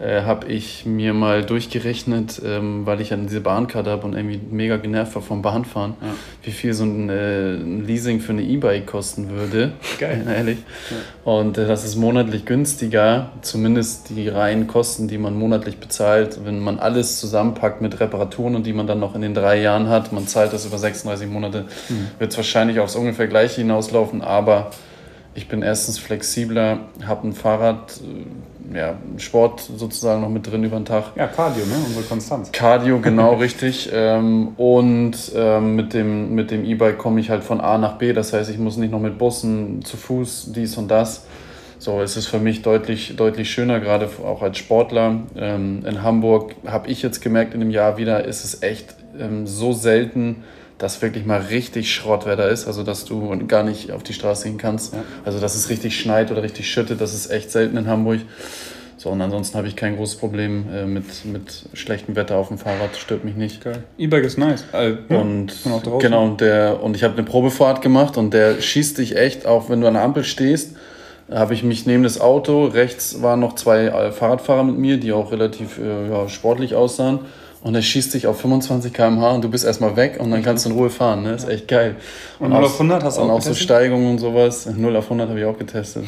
äh, 0.00 0.22
habe 0.22 0.48
ich 0.48 0.86
mir 0.86 1.12
mal 1.12 1.44
durchgerechnet, 1.44 2.40
ähm, 2.42 2.86
weil 2.86 3.02
ich 3.02 3.10
ja 3.10 3.18
diese 3.18 3.42
Bahnkarte 3.42 3.90
habe 3.90 4.06
und 4.06 4.14
irgendwie 4.14 4.40
mega 4.50 4.78
genervt 4.78 5.14
war 5.14 5.20
vom 5.20 5.42
Bahnfahren, 5.42 5.94
ja. 6.00 6.08
wie 6.42 6.52
viel 6.52 6.72
so 6.72 6.84
ein, 6.84 7.10
äh, 7.10 7.56
ein, 7.56 7.86
Leasing 7.86 8.20
für 8.20 8.32
eine 8.32 8.42
E-Bike 8.42 8.86
kosten 8.86 9.28
würde. 9.28 9.72
Geil. 9.98 10.24
Ehrlich. 10.34 10.58
Ja. 10.90 11.30
Und 11.30 11.58
äh, 11.58 11.66
das 11.66 11.84
ist 11.84 11.96
monatlich 11.96 12.46
günstiger, 12.46 13.30
zumindest 13.42 14.08
die 14.08 14.28
reinen 14.28 14.66
Kosten, 14.66 15.06
die 15.06 15.18
man 15.18 15.38
monatlich 15.38 15.76
bezahlt, 15.76 16.40
wenn 16.44 16.60
man 16.60 16.78
alles 16.78 17.20
zusammenpackt 17.20 17.82
mit 17.82 18.00
Reparaturen 18.00 18.54
und 18.56 18.64
die 18.64 18.72
man 18.72 18.86
dann 18.86 19.00
noch 19.00 19.14
in 19.14 19.20
den 19.20 19.34
drei 19.34 19.60
Jahren 19.60 19.88
hat, 19.90 20.12
man 20.12 20.26
zahlt 20.26 20.54
das 20.54 20.64
über 20.64 20.78
36 20.78 21.28
Monate, 21.28 21.66
mhm. 21.90 22.08
wird 22.18 22.30
es 22.30 22.38
wahrscheinlich 22.38 22.80
aufs 22.80 22.96
ungefähr 22.96 23.26
gleiche 23.26 23.60
hinauslaufen, 23.60 24.22
aber 24.22 24.70
ich 25.34 25.48
bin 25.48 25.62
erstens 25.62 25.98
flexibler, 25.98 26.80
habe 27.06 27.28
ein 27.28 27.32
Fahrrad, 27.32 28.00
äh, 28.00 28.76
ja, 28.76 28.98
Sport 29.16 29.60
sozusagen 29.60 30.20
noch 30.20 30.28
mit 30.28 30.50
drin 30.50 30.62
über 30.64 30.76
den 30.76 30.84
Tag. 30.84 31.12
Ja, 31.16 31.26
Cardio, 31.26 31.64
ne? 31.66 31.74
Unsere 31.86 32.04
Konstanz. 32.04 32.52
Cardio, 32.52 33.00
genau, 33.00 33.34
richtig. 33.40 33.90
Ähm, 33.92 34.48
und 34.56 35.16
ähm, 35.34 35.76
mit 35.76 35.94
dem 35.94 36.34
mit 36.34 36.50
dem 36.50 36.64
E-Bike 36.64 36.98
komme 36.98 37.20
ich 37.20 37.30
halt 37.30 37.44
von 37.44 37.60
A 37.60 37.78
nach 37.78 37.98
B. 37.98 38.12
Das 38.12 38.32
heißt, 38.32 38.50
ich 38.50 38.58
muss 38.58 38.76
nicht 38.76 38.92
noch 38.92 39.00
mit 39.00 39.18
Bussen 39.18 39.84
zu 39.84 39.96
Fuß 39.96 40.52
dies 40.52 40.76
und 40.76 40.88
das. 40.88 41.24
So, 41.78 42.02
es 42.02 42.16
ist 42.18 42.26
für 42.26 42.38
mich 42.38 42.60
deutlich, 42.60 43.16
deutlich 43.16 43.50
schöner, 43.50 43.80
gerade 43.80 44.06
auch 44.22 44.42
als 44.42 44.58
Sportler. 44.58 45.20
Ähm, 45.34 45.82
in 45.86 46.02
Hamburg 46.02 46.54
habe 46.66 46.88
ich 46.88 47.00
jetzt 47.02 47.22
gemerkt, 47.22 47.54
in 47.54 47.60
dem 47.60 47.70
Jahr 47.70 47.96
wieder 47.96 48.24
ist 48.24 48.44
es 48.44 48.62
echt 48.62 48.94
ähm, 49.18 49.46
so 49.46 49.72
selten, 49.72 50.44
dass 50.80 51.02
wirklich 51.02 51.26
mal 51.26 51.40
richtig 51.40 51.94
Schrottwetter 51.94 52.48
ist, 52.48 52.66
also 52.66 52.82
dass 52.82 53.04
du 53.04 53.46
gar 53.46 53.62
nicht 53.62 53.92
auf 53.92 54.02
die 54.02 54.14
Straße 54.14 54.48
gehen 54.48 54.58
kannst. 54.58 54.94
Ja. 54.94 55.04
Also 55.24 55.38
dass 55.38 55.54
es 55.54 55.68
richtig 55.68 56.00
schneit 56.00 56.32
oder 56.32 56.42
richtig 56.42 56.70
schüttet, 56.70 57.00
das 57.00 57.14
ist 57.14 57.30
echt 57.30 57.50
selten 57.50 57.76
in 57.76 57.86
Hamburg. 57.86 58.20
So, 58.96 59.10
und 59.10 59.20
ansonsten 59.22 59.56
habe 59.56 59.68
ich 59.68 59.76
kein 59.76 59.96
großes 59.96 60.16
Problem 60.16 60.66
äh, 60.74 60.84
mit, 60.84 61.24
mit 61.24 61.64
schlechtem 61.74 62.16
Wetter 62.16 62.36
auf 62.36 62.48
dem 62.48 62.58
Fahrrad, 62.58 62.96
stört 62.96 63.24
mich 63.24 63.34
nicht. 63.34 63.62
Geil. 63.62 63.84
E-Bike 63.96 64.24
ist 64.24 64.38
nice. 64.38 64.64
Also, 64.72 64.98
und 65.08 65.54
genau, 66.00 66.24
und, 66.24 66.40
der, 66.40 66.82
und 66.82 66.96
ich 66.96 67.04
habe 67.04 67.14
eine 67.14 67.24
Probefahrt 67.24 67.82
gemacht 67.82 68.16
und 68.16 68.34
der 68.34 68.60
schießt 68.60 68.98
dich 68.98 69.16
echt, 69.16 69.46
auch 69.46 69.70
wenn 69.70 69.80
du 69.80 69.86
an 69.86 69.94
der 69.94 70.02
Ampel 70.02 70.24
stehst, 70.24 70.76
habe 71.30 71.54
ich 71.54 71.62
mich 71.62 71.86
neben 71.86 72.02
das 72.02 72.20
Auto, 72.20 72.64
rechts 72.64 73.22
waren 73.22 73.40
noch 73.40 73.54
zwei 73.54 73.86
äh, 73.86 74.12
Fahrradfahrer 74.12 74.64
mit 74.64 74.78
mir, 74.78 74.98
die 74.98 75.12
auch 75.12 75.30
relativ 75.30 75.78
äh, 75.78 76.10
ja, 76.10 76.28
sportlich 76.28 76.74
aussahen 76.74 77.20
und 77.62 77.74
er 77.74 77.82
schießt 77.82 78.14
dich 78.14 78.26
auf 78.26 78.40
25 78.40 78.92
km/h 78.92 79.32
und 79.32 79.44
du 79.44 79.50
bist 79.50 79.64
erstmal 79.64 79.94
weg 79.96 80.18
und 80.18 80.30
dann 80.30 80.42
kannst 80.42 80.64
du 80.64 80.70
in 80.70 80.76
Ruhe 80.76 80.88
fahren. 80.90 81.22
Ne? 81.22 81.32
ist 81.32 81.48
echt 81.48 81.68
geil. 81.68 81.96
Und, 82.38 82.46
und 82.46 82.52
0 82.52 82.64
auf 82.64 82.72
100 82.74 83.02
hast 83.04 83.16
du 83.16 83.20
auch 83.20 83.24
Und 83.24 83.30
auch 83.30 83.34
getestet? 83.36 83.56
so 83.58 83.62
Steigungen 83.64 84.10
und 84.10 84.18
sowas. 84.18 84.66
0 84.66 84.96
auf 84.96 85.04
100 85.04 85.28
habe 85.28 85.38
ich 85.40 85.44
auch 85.44 85.58
getestet. 85.58 86.04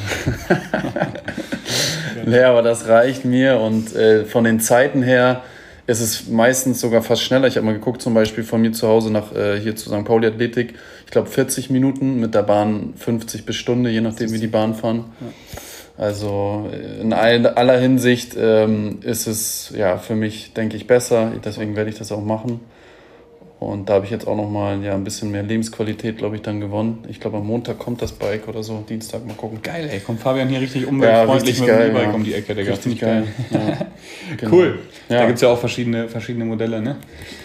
nee, 2.26 2.40
aber 2.42 2.62
das 2.62 2.88
reicht 2.88 3.24
mir 3.24 3.58
und 3.60 3.94
äh, 3.94 4.24
von 4.24 4.44
den 4.44 4.60
Zeiten 4.60 5.02
her 5.02 5.42
ist 5.86 6.00
es 6.00 6.28
meistens 6.28 6.80
sogar 6.80 7.02
fast 7.02 7.22
schneller. 7.22 7.48
Ich 7.48 7.56
habe 7.56 7.66
mal 7.66 7.74
geguckt, 7.74 8.00
zum 8.00 8.14
Beispiel 8.14 8.44
von 8.44 8.60
mir 8.62 8.72
zu 8.72 8.88
Hause 8.88 9.10
nach 9.12 9.34
äh, 9.34 9.58
hier 9.60 9.74
zu 9.76 9.90
St. 9.90 10.04
Pauli 10.04 10.28
Athletik. 10.28 10.74
Ich 11.04 11.10
glaube 11.10 11.28
40 11.28 11.70
Minuten 11.70 12.20
mit 12.20 12.34
der 12.34 12.44
Bahn 12.44 12.94
50 12.96 13.44
bis 13.44 13.56
Stunde, 13.56 13.90
je 13.90 14.00
nachdem 14.00 14.32
wie 14.32 14.38
die 14.38 14.46
Bahn 14.46 14.74
fahren. 14.74 15.04
Ja. 15.20 15.26
Also 15.96 16.70
in 17.00 17.12
aller 17.12 17.78
Hinsicht 17.78 18.34
ähm, 18.36 19.00
ist 19.02 19.26
es 19.26 19.72
ja 19.76 19.98
für 19.98 20.14
mich, 20.14 20.54
denke 20.54 20.76
ich, 20.76 20.86
besser. 20.86 21.32
Deswegen 21.44 21.76
werde 21.76 21.90
ich 21.90 21.98
das 21.98 22.12
auch 22.12 22.24
machen. 22.24 22.60
Und 23.62 23.88
da 23.88 23.94
habe 23.94 24.04
ich 24.04 24.10
jetzt 24.10 24.26
auch 24.26 24.36
nochmal 24.36 24.82
ja, 24.82 24.94
ein 24.94 25.04
bisschen 25.04 25.30
mehr 25.30 25.44
Lebensqualität, 25.44 26.18
glaube 26.18 26.34
ich, 26.34 26.42
dann 26.42 26.60
gewonnen. 26.60 27.04
Ich 27.08 27.20
glaube, 27.20 27.36
am 27.36 27.46
Montag 27.46 27.78
kommt 27.78 28.02
das 28.02 28.10
Bike 28.10 28.48
oder 28.48 28.62
so, 28.64 28.82
Dienstag 28.88 29.24
mal 29.24 29.34
gucken. 29.34 29.60
Geil, 29.62 29.88
ey, 29.90 30.00
kommt 30.00 30.20
Fabian 30.20 30.48
hier 30.48 30.60
richtig 30.60 30.86
umweltfreundlich 30.86 31.60
ja, 31.60 31.64
mit 31.66 31.74
dem 31.74 31.90
E-Bike 31.90 32.08
ja. 32.08 32.12
um 32.12 32.24
die 32.24 32.34
Ecke, 32.34 32.54
Digga. 32.56 32.72
Richtig 32.72 33.00
geil. 33.00 33.24
geil. 33.50 33.76
Genau. 34.36 34.52
Cool. 34.52 34.78
Da 35.08 35.26
gibt 35.26 35.36
es 35.36 35.42
ja 35.42 35.48
auch 35.48 35.58
verschiedene, 35.58 36.08
verschiedene 36.08 36.44
Modelle, 36.44 36.80
ne? 36.80 36.96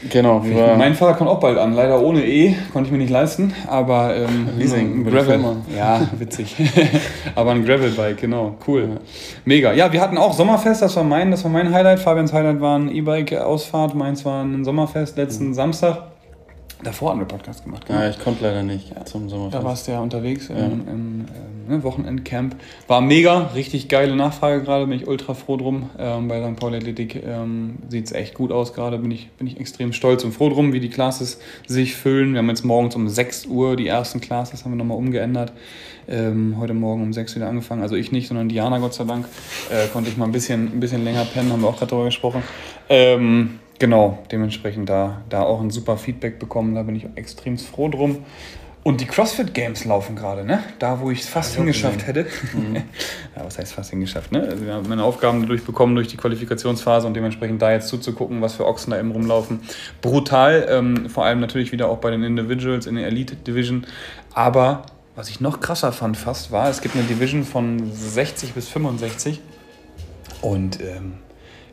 Genau. 0.09 0.39
Mein 0.77 0.95
Fahrrad 0.95 1.17
kommt 1.17 1.29
auch 1.29 1.39
bald 1.39 1.57
an, 1.57 1.73
leider 1.73 1.99
ohne 2.01 2.25
E, 2.25 2.55
konnte 2.71 2.87
ich 2.87 2.91
mir 2.91 2.97
nicht 2.97 3.09
leisten, 3.09 3.53
aber 3.67 4.15
ähm, 4.15 4.49
Leasing, 4.57 5.01
ein 5.01 5.05
Gravel. 5.05 5.39
Ja, 5.75 6.07
witzig. 6.17 6.55
aber 7.35 7.51
ein 7.51 7.65
Gravel-Bike, 7.65 8.17
genau, 8.17 8.55
cool. 8.67 8.99
Mega. 9.43 9.73
Ja, 9.73 9.91
wir 9.91 10.01
hatten 10.01 10.17
auch 10.17 10.33
Sommerfest, 10.33 10.81
das 10.81 10.95
war 10.95 11.03
mein, 11.03 11.31
das 11.31 11.43
war 11.43 11.51
mein 11.51 11.73
Highlight. 11.73 11.99
Fabians 11.99 12.31
Highlight 12.31 12.61
war 12.61 12.79
ein 12.79 12.89
E-Bike-Ausfahrt, 12.89 13.95
meins 13.95 14.23
war 14.23 14.43
ein 14.43 14.63
Sommerfest 14.63 15.17
letzten 15.17 15.49
mhm. 15.49 15.53
Samstag. 15.53 16.06
Davor 16.83 17.09
hatten 17.09 17.19
wir 17.19 17.25
Podcast 17.25 17.63
gemacht. 17.63 17.85
Genau. 17.87 17.99
Ja, 17.99 18.09
ich 18.09 18.19
konnte 18.19 18.43
leider 18.43 18.61
nicht 18.61 18.93
ja. 18.95 19.03
zum 19.03 19.29
Sommerfest. 19.29 19.55
Da 19.55 19.63
warst 19.63 19.87
du 19.87 19.91
ja 19.93 19.99
unterwegs 19.99 20.47
ja. 20.47 20.55
im, 20.57 20.87
im, 20.87 21.25
im 21.67 21.75
ne, 21.75 21.83
Wochenendcamp. 21.83 22.55
War 22.87 23.01
mega, 23.01 23.49
richtig 23.55 23.87
geile 23.89 24.15
Nachfrage 24.15 24.61
gerade, 24.61 24.85
bin 24.85 24.99
ich 24.99 25.07
ultra 25.07 25.33
froh 25.33 25.57
drum. 25.57 25.89
Ähm, 25.97 26.27
bei 26.27 26.39
St. 26.41 26.59
Paul 26.59 26.75
Athletic 26.75 27.23
ähm, 27.25 27.77
sieht 27.89 28.05
es 28.05 28.11
echt 28.11 28.35
gut 28.35 28.51
aus 28.51 28.73
gerade, 28.73 28.99
bin 28.99 29.09
ich, 29.09 29.29
bin 29.31 29.47
ich 29.47 29.59
extrem 29.59 29.91
stolz 29.91 30.23
und 30.23 30.33
froh 30.33 30.49
drum, 30.49 30.71
wie 30.71 30.79
die 30.79 30.89
Classes 30.89 31.39
sich 31.65 31.95
füllen. 31.95 32.33
Wir 32.33 32.39
haben 32.39 32.49
jetzt 32.49 32.63
morgens 32.63 32.95
um 32.95 33.09
6 33.09 33.47
Uhr 33.47 33.75
die 33.75 33.87
ersten 33.87 34.21
Classes, 34.21 34.63
haben 34.63 34.71
wir 34.71 34.77
nochmal 34.77 34.97
umgeändert. 34.97 35.53
Ähm, 36.07 36.55
heute 36.57 36.73
Morgen 36.73 37.03
um 37.03 37.11
6 37.11 37.35
wieder 37.35 37.49
angefangen. 37.49 37.81
Also 37.81 37.95
ich 37.95 38.11
nicht, 38.11 38.27
sondern 38.27 38.49
Diana, 38.49 38.77
Gott 38.77 38.93
sei 38.93 39.03
Dank. 39.03 39.25
Äh, 39.69 39.87
konnte 39.87 40.09
ich 40.09 40.15
mal 40.15 40.25
ein 40.25 40.31
bisschen, 40.31 40.67
ein 40.67 40.79
bisschen 40.79 41.03
länger 41.03 41.25
pennen, 41.25 41.51
haben 41.51 41.61
wir 41.61 41.67
auch 41.67 41.77
gerade 41.77 41.89
darüber 41.89 42.05
gesprochen. 42.05 42.43
Ähm, 42.87 43.59
Genau, 43.79 44.19
dementsprechend 44.31 44.89
da, 44.89 45.21
da 45.29 45.43
auch 45.43 45.61
ein 45.61 45.69
super 45.69 45.97
Feedback 45.97 46.39
bekommen, 46.39 46.75
da 46.75 46.83
bin 46.83 46.95
ich 46.95 47.07
extrem 47.15 47.57
froh 47.57 47.89
drum. 47.89 48.25
Und 48.87 49.01
die 49.01 49.05
CrossFit 49.05 49.53
Games 49.53 49.83
laufen 49.83 50.15
gerade, 50.15 50.45
ne? 50.45 50.63
Da, 50.79 51.01
wo 51.01 51.11
ich 51.11 51.19
es 51.19 51.27
fast 51.27 51.51
ja, 51.51 51.57
hingeschafft 51.57 52.07
hätte. 52.07 52.25
Mhm. 52.53 52.75
ja, 53.35 53.43
was 53.43 53.59
heißt 53.59 53.73
fast 53.73 53.89
hingeschafft, 53.89 54.31
ne? 54.31 54.43
Also 54.43 54.65
wir 54.65 54.75
haben 54.75 54.87
meine 54.87 55.03
Aufgaben 55.03 55.45
durchbekommen 55.45 55.93
durch 55.93 56.07
die 56.07 56.15
Qualifikationsphase 56.15 57.05
und 57.05 57.13
dementsprechend 57.13 57.61
da 57.61 57.69
jetzt 57.73 57.89
zuzugucken, 57.89 58.41
was 58.41 58.53
für 58.53 58.65
Ochsen 58.65 58.91
da 58.91 58.99
eben 58.99 59.11
rumlaufen. 59.11 59.59
Brutal, 60.01 60.67
ähm, 60.69 61.09
vor 61.09 61.25
allem 61.25 61.41
natürlich 61.41 61.73
wieder 61.73 61.89
auch 61.89 61.97
bei 61.97 62.11
den 62.11 62.23
Individuals 62.23 62.85
in 62.85 62.95
der 62.95 63.07
Elite 63.07 63.35
Division. 63.35 63.85
Aber 64.33 64.83
was 65.17 65.29
ich 65.29 65.41
noch 65.41 65.59
krasser 65.59 65.91
fand 65.91 66.15
fast 66.15 66.53
war, 66.53 66.69
es 66.69 66.79
gibt 66.79 66.95
eine 66.95 67.03
Division 67.03 67.43
von 67.43 67.91
60 67.91 68.53
bis 68.53 68.69
65 68.69 69.41
und 70.41 70.79
ähm, 70.79 71.15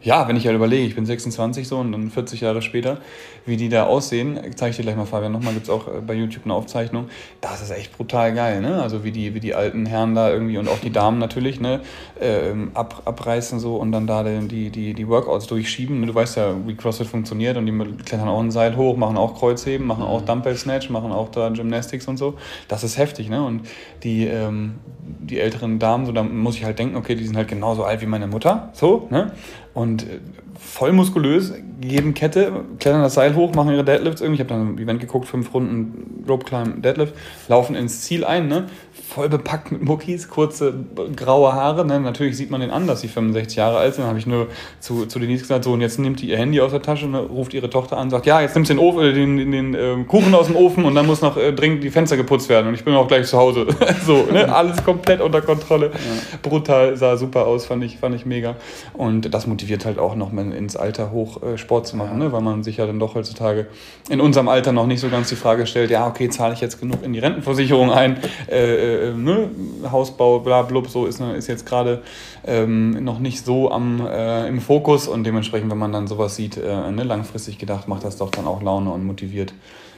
ja, 0.04 0.28
wenn 0.28 0.36
ich 0.36 0.46
halt 0.46 0.54
überlege, 0.54 0.86
ich 0.86 0.94
bin 0.94 1.06
26 1.06 1.66
so 1.66 1.78
und 1.78 1.92
dann 1.92 2.10
40 2.10 2.42
Jahre 2.42 2.60
später, 2.60 2.98
wie 3.46 3.56
die 3.56 3.70
da 3.70 3.84
aussehen, 3.84 4.38
zeige 4.54 4.70
ich 4.70 4.76
dir 4.76 4.82
gleich 4.82 4.96
mal, 4.96 5.06
Fabian, 5.06 5.32
nochmal, 5.32 5.54
gibt 5.54 5.64
es 5.64 5.70
auch 5.70 5.88
äh, 5.88 6.00
bei 6.06 6.14
YouTube 6.14 6.44
eine 6.44 6.54
Aufzeichnung. 6.54 7.08
Das 7.40 7.62
ist 7.62 7.70
echt 7.70 7.96
brutal 7.96 8.34
geil, 8.34 8.60
ne? 8.60 8.82
Also 8.82 9.02
wie 9.02 9.12
die, 9.12 9.34
wie 9.34 9.40
die 9.40 9.54
alten 9.54 9.86
Herren 9.86 10.14
da 10.14 10.30
irgendwie 10.30 10.58
und 10.58 10.68
auch 10.68 10.78
die 10.78 10.90
Damen 10.90 11.18
natürlich, 11.18 11.58
ne? 11.58 11.80
Ähm, 12.20 12.70
ab, 12.74 13.02
abreißen 13.06 13.58
so 13.58 13.76
und 13.76 13.92
dann 13.92 14.06
da 14.06 14.22
die, 14.22 14.70
die, 14.70 14.92
die 14.92 15.08
Workouts 15.08 15.46
durchschieben. 15.46 16.00
Ne? 16.00 16.06
Du 16.06 16.14
weißt 16.14 16.36
ja, 16.36 16.54
wie 16.66 16.74
CrossFit 16.74 17.06
funktioniert 17.06 17.56
und 17.56 17.66
die 17.66 18.02
klettern 18.04 18.28
auch 18.28 18.40
ein 18.40 18.50
Seil 18.50 18.76
hoch, 18.76 18.96
machen 18.96 19.16
auch 19.16 19.34
Kreuzheben, 19.38 19.86
machen 19.86 20.04
auch 20.04 20.20
mhm. 20.20 20.26
Dumbbell 20.26 20.56
Snatch, 20.56 20.90
machen 20.90 21.12
auch 21.12 21.30
da 21.30 21.48
Gymnastics 21.48 22.06
und 22.08 22.18
so. 22.18 22.34
Das 22.68 22.84
ist 22.84 22.98
heftig, 22.98 23.30
ne? 23.30 23.44
Und 23.44 23.62
die, 24.02 24.26
ähm, 24.26 24.74
die 25.00 25.40
älteren 25.40 25.78
Damen, 25.78 26.04
so 26.04 26.12
da 26.12 26.22
muss 26.22 26.56
ich 26.56 26.64
halt 26.64 26.78
denken, 26.78 26.96
okay, 26.96 27.14
die 27.14 27.24
sind 27.24 27.36
halt 27.36 27.48
genauso 27.48 27.84
alt 27.84 28.02
wie 28.02 28.06
meine 28.06 28.26
Mutter, 28.26 28.70
so, 28.74 29.06
ne? 29.10 29.32
Und 29.74 29.93
äh, 30.02 30.18
voll 30.58 30.92
muskulös, 30.92 31.52
geben 31.80 32.14
Kette, 32.14 32.64
klettern 32.78 33.02
das 33.02 33.14
Seil 33.14 33.34
hoch, 33.34 33.54
machen 33.54 33.72
ihre 33.72 33.84
Deadlifts 33.84 34.20
irgendwie. 34.20 34.42
Ich 34.42 34.48
habe 34.48 34.58
dann 34.58 34.70
im 34.70 34.78
Event 34.78 35.00
geguckt, 35.00 35.26
fünf 35.26 35.52
Runden 35.54 36.24
Rope 36.28 36.44
Climb 36.44 36.82
Deadlift, 36.82 37.14
laufen 37.48 37.76
ins 37.76 38.02
Ziel 38.02 38.24
ein, 38.24 38.48
ne? 38.48 38.66
Voll 38.94 39.28
bepackt 39.28 39.72
mit 39.72 39.82
Muckis, 39.82 40.28
kurze 40.28 40.72
graue 41.16 41.52
Haare. 41.52 41.84
Ne? 41.84 41.98
Natürlich 42.00 42.36
sieht 42.36 42.50
man 42.50 42.60
den 42.60 42.70
an, 42.70 42.86
dass 42.86 43.00
sie 43.00 43.08
65 43.08 43.56
Jahre 43.56 43.78
alt 43.78 43.94
sind. 43.94 44.02
Dann 44.02 44.08
habe 44.08 44.18
ich 44.18 44.26
nur 44.26 44.48
zu, 44.80 45.06
zu 45.06 45.18
Denise 45.18 45.42
gesagt, 45.42 45.64
so 45.64 45.72
und 45.72 45.80
jetzt 45.80 45.98
nimmt 45.98 46.20
die 46.20 46.30
ihr 46.30 46.38
Handy 46.38 46.60
aus 46.60 46.70
der 46.70 46.82
Tasche, 46.82 47.06
ne? 47.06 47.18
ruft 47.18 47.54
ihre 47.54 47.68
Tochter 47.68 47.96
an, 47.96 48.10
sagt, 48.10 48.26
ja, 48.26 48.40
jetzt 48.40 48.54
nimmst 48.54 48.70
du 48.70 48.74
den, 48.74 48.80
Ofen, 48.80 49.02
äh, 49.02 49.12
den, 49.12 49.36
den, 49.36 49.52
den 49.52 49.74
äh, 49.74 50.04
Kuchen 50.04 50.34
aus 50.34 50.46
dem 50.46 50.56
Ofen 50.56 50.84
und 50.84 50.94
dann 50.94 51.06
muss 51.06 51.22
noch 51.22 51.36
äh, 51.36 51.52
dringend 51.52 51.82
die 51.82 51.90
Fenster 51.90 52.16
geputzt 52.16 52.48
werden 52.48 52.68
und 52.68 52.74
ich 52.74 52.84
bin 52.84 52.94
auch 52.94 53.08
gleich 53.08 53.26
zu 53.26 53.36
Hause. 53.36 53.66
so, 54.06 54.26
ne? 54.32 54.52
alles 54.52 54.84
komplett 54.84 55.20
unter 55.20 55.42
Kontrolle. 55.42 55.86
Ja. 55.86 56.38
Brutal, 56.42 56.96
sah 56.96 57.16
super 57.16 57.46
aus, 57.46 57.66
fand 57.66 57.82
ich, 57.82 57.98
fand 57.98 58.14
ich 58.14 58.26
mega. 58.26 58.56
Und 58.92 59.34
das 59.34 59.46
motiviert 59.46 59.84
halt 59.84 59.98
auch 59.98 60.14
noch 60.14 60.30
mal 60.30 60.52
ins 60.52 60.76
Alter 60.76 61.10
hoch 61.10 61.42
äh, 61.42 61.58
Sport 61.58 61.86
zu 61.86 61.96
machen, 61.96 62.18
ja. 62.20 62.26
ne? 62.26 62.32
weil 62.32 62.42
man 62.42 62.62
sich 62.62 62.76
ja 62.76 62.86
dann 62.86 62.98
doch 62.98 63.14
heutzutage 63.14 63.66
in 64.08 64.20
unserem 64.20 64.48
Alter 64.48 64.72
noch 64.72 64.86
nicht 64.86 65.00
so 65.00 65.08
ganz 65.08 65.28
die 65.28 65.36
Frage 65.36 65.66
stellt, 65.66 65.90
ja, 65.90 66.06
okay, 66.06 66.28
zahle 66.28 66.54
ich 66.54 66.60
jetzt 66.60 66.80
genug 66.80 67.02
in 67.02 67.12
die 67.12 67.18
Rentenversicherung 67.18 67.90
ein, 67.90 68.18
äh, 68.50 68.83
äh, 68.84 69.12
ne? 69.12 69.50
Hausbau, 69.90 70.40
bla, 70.40 70.62
blub, 70.62 70.88
so 70.88 71.06
ist, 71.06 71.20
ist 71.20 71.48
jetzt 71.48 71.66
gerade 71.66 72.02
ähm, 72.46 73.02
noch 73.04 73.18
nicht 73.18 73.44
so 73.44 73.70
am, 73.70 74.06
äh, 74.06 74.46
im 74.48 74.60
Fokus 74.60 75.08
und 75.08 75.24
dementsprechend, 75.24 75.70
wenn 75.70 75.78
man 75.78 75.92
dann 75.92 76.06
sowas 76.06 76.36
sieht, 76.36 76.56
äh, 76.56 76.90
ne, 76.90 77.02
langfristig 77.02 77.58
gedacht, 77.58 77.88
macht 77.88 78.04
das 78.04 78.16
doch 78.16 78.30
dann 78.30 78.46
auch 78.46 78.62
Laune 78.62 78.90
und 78.90 79.04
motiviert. 79.04 79.52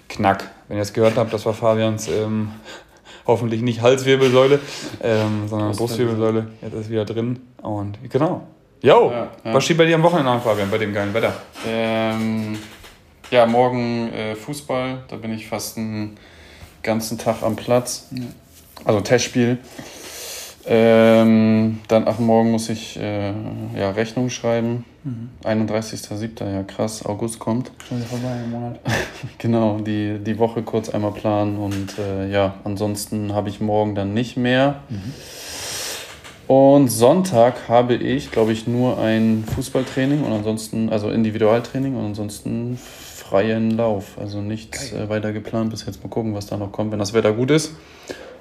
Knack. 0.09 0.51
Wenn 0.69 0.77
ihr 0.77 0.83
es 0.83 0.93
gehört 0.93 1.17
habt, 1.17 1.33
das 1.33 1.45
war 1.47 1.55
Fabians 1.55 2.09
ähm, 2.09 2.51
hoffentlich 3.27 3.63
nicht 3.63 3.83
Halswirbelsäule, 3.83 4.61
ähm, 5.03 5.49
sondern 5.49 5.73
Brustwirbelsäule. 5.73 6.49
Jetzt 6.63 6.75
ist 6.75 6.91
wieder 6.91 7.05
drin 7.05 7.41
und 7.63 7.99
genau. 8.09 8.43
Jo, 8.83 9.11
ja, 9.11 9.29
ja. 9.45 9.55
was 9.55 9.65
steht 9.65 9.79
bei 9.79 9.87
dir 9.87 9.97
am 9.97 10.03
Wochenende 10.03 10.31
an, 10.31 10.41
Fabian, 10.41 10.71
bei 10.71 10.79
dem 10.79 10.93
geilen 10.93 11.13
Wetter? 11.13 11.33
Ähm, 11.67 12.57
ja, 13.31 13.47
morgen 13.47 14.13
äh, 14.13 14.37
Fußball, 14.37 15.05
da 15.09 15.17
bin 15.17 15.33
ich 15.33 15.49
fast 15.49 15.79
einen 15.79 16.17
ganzen 16.83 17.19
Tag 17.19 17.43
am 17.43 17.57
Platz. 17.57 18.09
Ja. 18.13 18.23
Also 18.85 19.01
Testspiel. 19.01 19.59
Ähm, 20.69 21.79
dann, 21.87 22.09
ach, 22.09 22.19
morgen 22.19 22.51
muss 22.51 22.69
ich 22.69 22.99
äh, 22.99 23.33
ja, 23.79 23.91
Rechnung 23.91 24.31
schreiben. 24.31 24.85
Mhm. 25.05 25.31
31.07. 25.45 26.53
Ja, 26.53 26.63
krass, 26.65 27.07
August 27.07 27.39
kommt. 27.39 27.71
Schon 27.89 28.03
vorbei 28.03 28.41
im 28.45 28.51
Monat. 28.51 28.81
genau, 29.39 29.79
die, 29.79 30.19
die 30.19 30.39
Woche 30.39 30.63
kurz 30.63 30.89
einmal 30.89 31.13
planen 31.13 31.57
und 31.57 31.97
äh, 32.01 32.29
ja, 32.29 32.55
ansonsten 32.65 33.33
habe 33.33 33.49
ich 33.49 33.61
morgen 33.61 33.95
dann 33.95 34.13
nicht 34.13 34.37
mehr. 34.37 34.83
Mhm. 34.89 35.15
Und 36.49 36.89
Sonntag 36.89 37.69
habe 37.69 37.95
ich, 37.95 38.33
glaube 38.33 38.53
ich, 38.53 38.67
nur 38.67 38.99
ein 38.99 39.45
Fußballtraining 39.55 40.25
und 40.25 40.33
ansonsten, 40.33 40.89
also 40.91 41.11
Individualtraining 41.11 41.97
und 41.97 42.07
ansonsten 42.07 42.77
freien 42.79 43.71
Lauf. 43.71 44.17
Also 44.19 44.41
nichts 44.41 44.93
äh, 44.93 45.09
weiter 45.09 45.33
geplant 45.33 45.71
bis 45.71 45.87
jetzt. 45.87 46.03
Mal 46.03 46.11
gucken, 46.11 46.35
was 46.35 46.47
da 46.47 46.57
noch 46.57 46.73
kommt, 46.73 46.91
wenn 46.91 46.99
das 46.99 47.13
Wetter 47.13 47.33
gut 47.33 47.53
ist. 47.53 47.73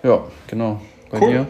Ja, 0.05 0.23
genau. 0.45 0.79
Bei 1.09 1.19
cool. 1.19 1.31
dir? 1.31 1.47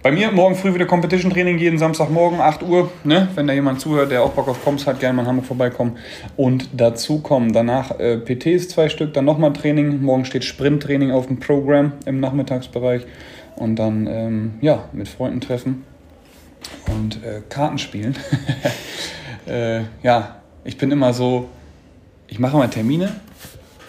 Bei 0.00 0.12
mir 0.12 0.30
morgen 0.30 0.54
früh 0.54 0.72
wieder 0.72 0.86
Competition 0.86 1.32
Training, 1.32 1.58
jeden 1.58 1.76
Samstagmorgen, 1.76 2.40
8 2.40 2.62
Uhr. 2.62 2.92
Ne? 3.02 3.26
Wenn 3.34 3.48
da 3.48 3.52
jemand 3.52 3.80
zuhört, 3.80 4.12
der 4.12 4.22
auch 4.22 4.30
Bock 4.30 4.46
auf 4.46 4.62
Comps 4.62 4.86
hat, 4.86 5.00
gerne 5.00 5.16
mal 5.16 5.22
in 5.22 5.28
Hamburg 5.28 5.46
vorbeikommen 5.46 5.96
und 6.36 6.68
dazu 6.72 7.18
kommen. 7.18 7.52
Danach 7.52 7.98
äh, 7.98 8.18
PTs 8.18 8.68
zwei 8.68 8.88
Stück, 8.88 9.12
dann 9.14 9.24
nochmal 9.24 9.52
Training. 9.52 10.02
Morgen 10.02 10.24
steht 10.24 10.44
Sprinttraining 10.44 11.10
auf 11.10 11.26
dem 11.26 11.40
Programm 11.40 11.94
im 12.06 12.20
Nachmittagsbereich. 12.20 13.06
Und 13.56 13.76
dann 13.76 14.06
ähm, 14.06 14.54
ja, 14.60 14.84
mit 14.92 15.08
Freunden 15.08 15.40
treffen 15.40 15.84
und 16.94 17.24
äh, 17.24 17.40
Karten 17.48 17.78
spielen. 17.78 18.14
äh, 19.48 19.80
ja, 20.04 20.36
ich 20.62 20.78
bin 20.78 20.92
immer 20.92 21.12
so, 21.12 21.48
ich 22.28 22.38
mache 22.38 22.56
mal 22.56 22.68
Termine 22.68 23.16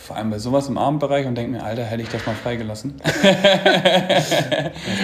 vor 0.06 0.16
allem 0.16 0.30
bei 0.30 0.38
sowas 0.38 0.68
im 0.68 0.78
Abendbereich 0.78 1.26
und 1.26 1.36
denke 1.36 1.54
mir, 1.54 1.64
Alter, 1.64 1.84
hätte 1.84 2.04
ich 2.04 2.10
das 2.10 2.24
mal 2.28 2.36
freigelassen. 2.36 2.94
das 3.04 4.30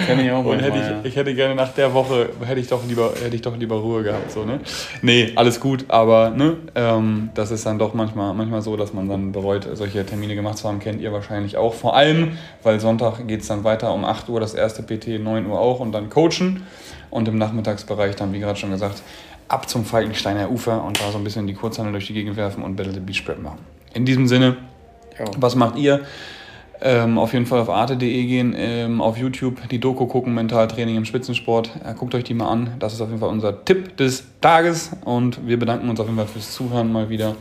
kenne 0.06 0.24
ich 0.24 0.30
auch 0.30 0.44
und 0.44 0.60
hätte 0.60 0.78
ich, 0.78 0.84
ja. 0.84 1.00
ich 1.02 1.16
hätte 1.16 1.34
gerne 1.34 1.56
nach 1.56 1.72
der 1.74 1.92
Woche, 1.92 2.28
hätte 2.44 2.60
ich 2.60 2.68
doch 2.68 2.86
lieber, 2.86 3.12
hätte 3.20 3.34
ich 3.34 3.42
doch 3.42 3.56
lieber 3.56 3.76
Ruhe 3.76 4.04
gehabt. 4.04 4.30
So, 4.30 4.44
ne? 4.44 4.60
Nee, 5.02 5.32
alles 5.34 5.58
gut, 5.58 5.86
aber 5.88 6.30
ne, 6.30 6.56
ähm, 6.76 7.30
das 7.34 7.50
ist 7.50 7.66
dann 7.66 7.80
doch 7.80 7.94
manchmal, 7.94 8.32
manchmal 8.34 8.62
so, 8.62 8.76
dass 8.76 8.92
man 8.92 9.08
dann 9.08 9.32
bereut, 9.32 9.68
solche 9.72 10.06
Termine 10.06 10.36
gemacht 10.36 10.58
zu 10.58 10.68
haben, 10.68 10.78
kennt 10.78 11.00
ihr 11.00 11.12
wahrscheinlich 11.12 11.56
auch. 11.56 11.74
Vor 11.74 11.96
allem, 11.96 12.38
weil 12.62 12.78
Sonntag 12.78 13.26
geht 13.26 13.40
es 13.40 13.48
dann 13.48 13.64
weiter 13.64 13.92
um 13.92 14.04
8 14.04 14.28
Uhr, 14.28 14.38
das 14.38 14.54
erste 14.54 14.84
PT, 14.84 15.20
9 15.20 15.46
Uhr 15.46 15.58
auch 15.58 15.80
und 15.80 15.90
dann 15.90 16.10
coachen. 16.10 16.62
Und 17.10 17.26
im 17.26 17.38
Nachmittagsbereich 17.38 18.14
dann, 18.14 18.32
wie 18.32 18.38
gerade 18.38 18.58
schon 18.58 18.70
gesagt, 18.70 19.02
ab 19.48 19.68
zum 19.68 19.84
Falkensteiner 19.84 20.50
Ufer 20.50 20.82
und 20.84 21.00
da 21.00 21.10
so 21.10 21.18
ein 21.18 21.24
bisschen 21.24 21.46
die 21.46 21.54
Kurzhandel 21.54 21.92
durch 21.92 22.06
die 22.06 22.14
Gegend 22.14 22.36
werfen 22.36 22.62
und 22.62 22.76
Battle 22.76 22.94
the 22.94 23.00
Beach 23.00 23.24
Prep 23.24 23.42
machen. 23.42 23.58
In 23.92 24.06
diesem 24.06 24.26
Sinne, 24.26 24.56
Jo. 25.18 25.24
Was 25.36 25.54
macht 25.54 25.76
ihr? 25.76 26.00
Ähm, 26.84 27.16
auf 27.16 27.32
jeden 27.32 27.46
Fall 27.46 27.60
auf 27.60 27.70
arte.de 27.70 28.26
gehen, 28.26 28.54
ähm, 28.56 29.00
auf 29.00 29.16
YouTube 29.16 29.68
die 29.68 29.78
Doku 29.78 30.06
gucken, 30.06 30.34
Mentaltraining 30.34 30.96
im 30.96 31.04
Spitzensport. 31.04 31.70
Äh, 31.84 31.94
guckt 31.94 32.14
euch 32.14 32.24
die 32.24 32.34
mal 32.34 32.48
an. 32.48 32.74
Das 32.80 32.92
ist 32.92 33.00
auf 33.00 33.08
jeden 33.08 33.20
Fall 33.20 33.28
unser 33.28 33.64
Tipp 33.64 33.96
des 33.96 34.24
Tages 34.40 34.90
und 35.04 35.46
wir 35.46 35.60
bedanken 35.60 35.88
uns 35.88 36.00
auf 36.00 36.06
jeden 36.06 36.18
Fall 36.18 36.26
fürs 36.26 36.52
Zuhören 36.52 36.90
mal 36.90 37.08
wieder. 37.08 37.36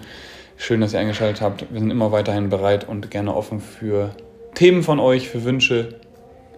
Schön, 0.57 0.79
dass 0.79 0.93
ihr 0.93 0.99
eingeschaltet 0.99 1.41
habt. 1.41 1.65
Wir 1.71 1.79
sind 1.79 1.89
immer 1.89 2.11
weiterhin 2.11 2.49
bereit 2.49 2.87
und 2.87 3.09
gerne 3.09 3.35
offen 3.35 3.61
für 3.61 4.11
Themen 4.53 4.83
von 4.83 4.99
euch, 4.99 5.27
für 5.27 5.43
Wünsche. 5.43 5.95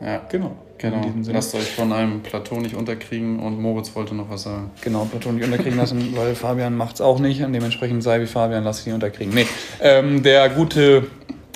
Ja, 0.01 0.21
genau. 0.29 0.57
Genau. 0.83 1.01
Lasst 1.31 1.55
euch 1.55 1.71
von 1.71 1.93
einem 1.93 2.19
Plateau 2.19 2.59
nicht 2.59 2.75
unterkriegen 2.75 3.39
und 3.39 3.57
Moritz 3.57 3.95
wollte 3.95 4.13
noch 4.13 4.29
was 4.29 4.43
sagen. 4.43 4.69
Genau, 4.81 5.05
Plateau 5.05 5.31
nicht 5.31 5.45
unterkriegen 5.45 5.77
lassen, 5.77 6.13
weil 6.13 6.35
Fabian 6.35 6.75
macht 6.75 6.95
es 6.95 7.01
auch 7.01 7.19
nicht 7.19 7.41
und 7.41 7.53
dementsprechend 7.53 8.03
sei 8.03 8.19
wie 8.19 8.25
Fabian, 8.25 8.65
lass 8.65 8.77
dich 8.77 8.87
nicht 8.87 8.95
unterkriegen. 8.95 9.33
Nee, 9.33 9.47
ähm, 9.79 10.23
der 10.23 10.49
gute 10.49 11.07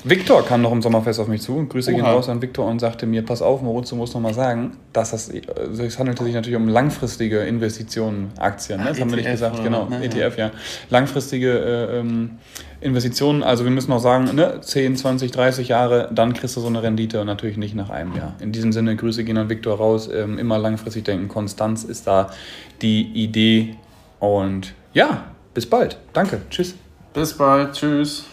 Victor 0.09 0.45
kam 0.45 0.61
noch 0.61 0.71
im 0.71 0.81
Sommerfest 0.81 1.19
auf 1.19 1.27
mich 1.27 1.41
zu 1.41 1.55
und 1.55 1.69
Grüße 1.69 1.91
Oha. 1.91 1.97
gehen 1.97 2.05
raus 2.05 2.29
an 2.29 2.41
Victor 2.41 2.65
und 2.65 2.79
sagte 2.79 3.05
mir, 3.05 3.23
pass 3.23 3.41
auf, 3.41 3.61
Moritz, 3.61 3.89
du 3.89 3.95
musst 3.95 4.13
noch 4.13 4.21
mal 4.21 4.33
sagen, 4.33 4.77
dass 4.93 5.11
das, 5.11 5.29
also 5.29 5.83
es 5.83 5.99
handelte 5.99 6.23
sich 6.23 6.33
natürlich 6.33 6.55
um 6.57 6.67
langfristige 6.67 7.39
Investitionen, 7.39 8.31
Aktien, 8.37 8.79
ne? 8.79 8.87
das 8.89 8.97
Ach, 8.97 9.01
haben 9.01 9.09
wir 9.09 9.17
nicht 9.17 9.31
gesagt, 9.31 9.63
genau, 9.63 9.85
ne? 9.85 10.03
ETF, 10.03 10.37
ja. 10.37 10.51
Langfristige 10.89 11.59
äh, 11.59 11.99
ähm, 11.99 12.31
Investitionen, 12.79 13.43
also 13.43 13.63
wir 13.63 13.71
müssen 13.71 13.91
auch 13.91 13.99
sagen, 13.99 14.35
ne, 14.35 14.61
10, 14.61 14.95
20, 14.95 15.31
30 15.31 15.67
Jahre, 15.69 16.09
dann 16.13 16.33
kriegst 16.33 16.55
du 16.55 16.61
so 16.61 16.67
eine 16.67 16.83
Rendite 16.83 17.19
und 17.19 17.27
natürlich 17.27 17.57
nicht 17.57 17.75
nach 17.75 17.89
einem 17.89 18.15
Jahr. 18.15 18.35
In 18.39 18.51
diesem 18.51 18.71
Sinne, 18.71 18.95
Grüße 18.95 19.23
gehen 19.23 19.37
an 19.37 19.49
Victor 19.49 19.77
raus, 19.77 20.09
ähm, 20.13 20.37
immer 20.37 20.57
langfristig 20.57 21.05
denken, 21.05 21.27
Konstanz 21.27 21.83
ist 21.83 22.07
da 22.07 22.29
die 22.81 23.01
Idee 23.01 23.75
und 24.19 24.73
ja, 24.93 25.25
bis 25.53 25.65
bald. 25.65 25.97
Danke, 26.13 26.41
tschüss. 26.49 26.75
Bis 27.13 27.33
bald, 27.33 27.73
tschüss. 27.73 28.25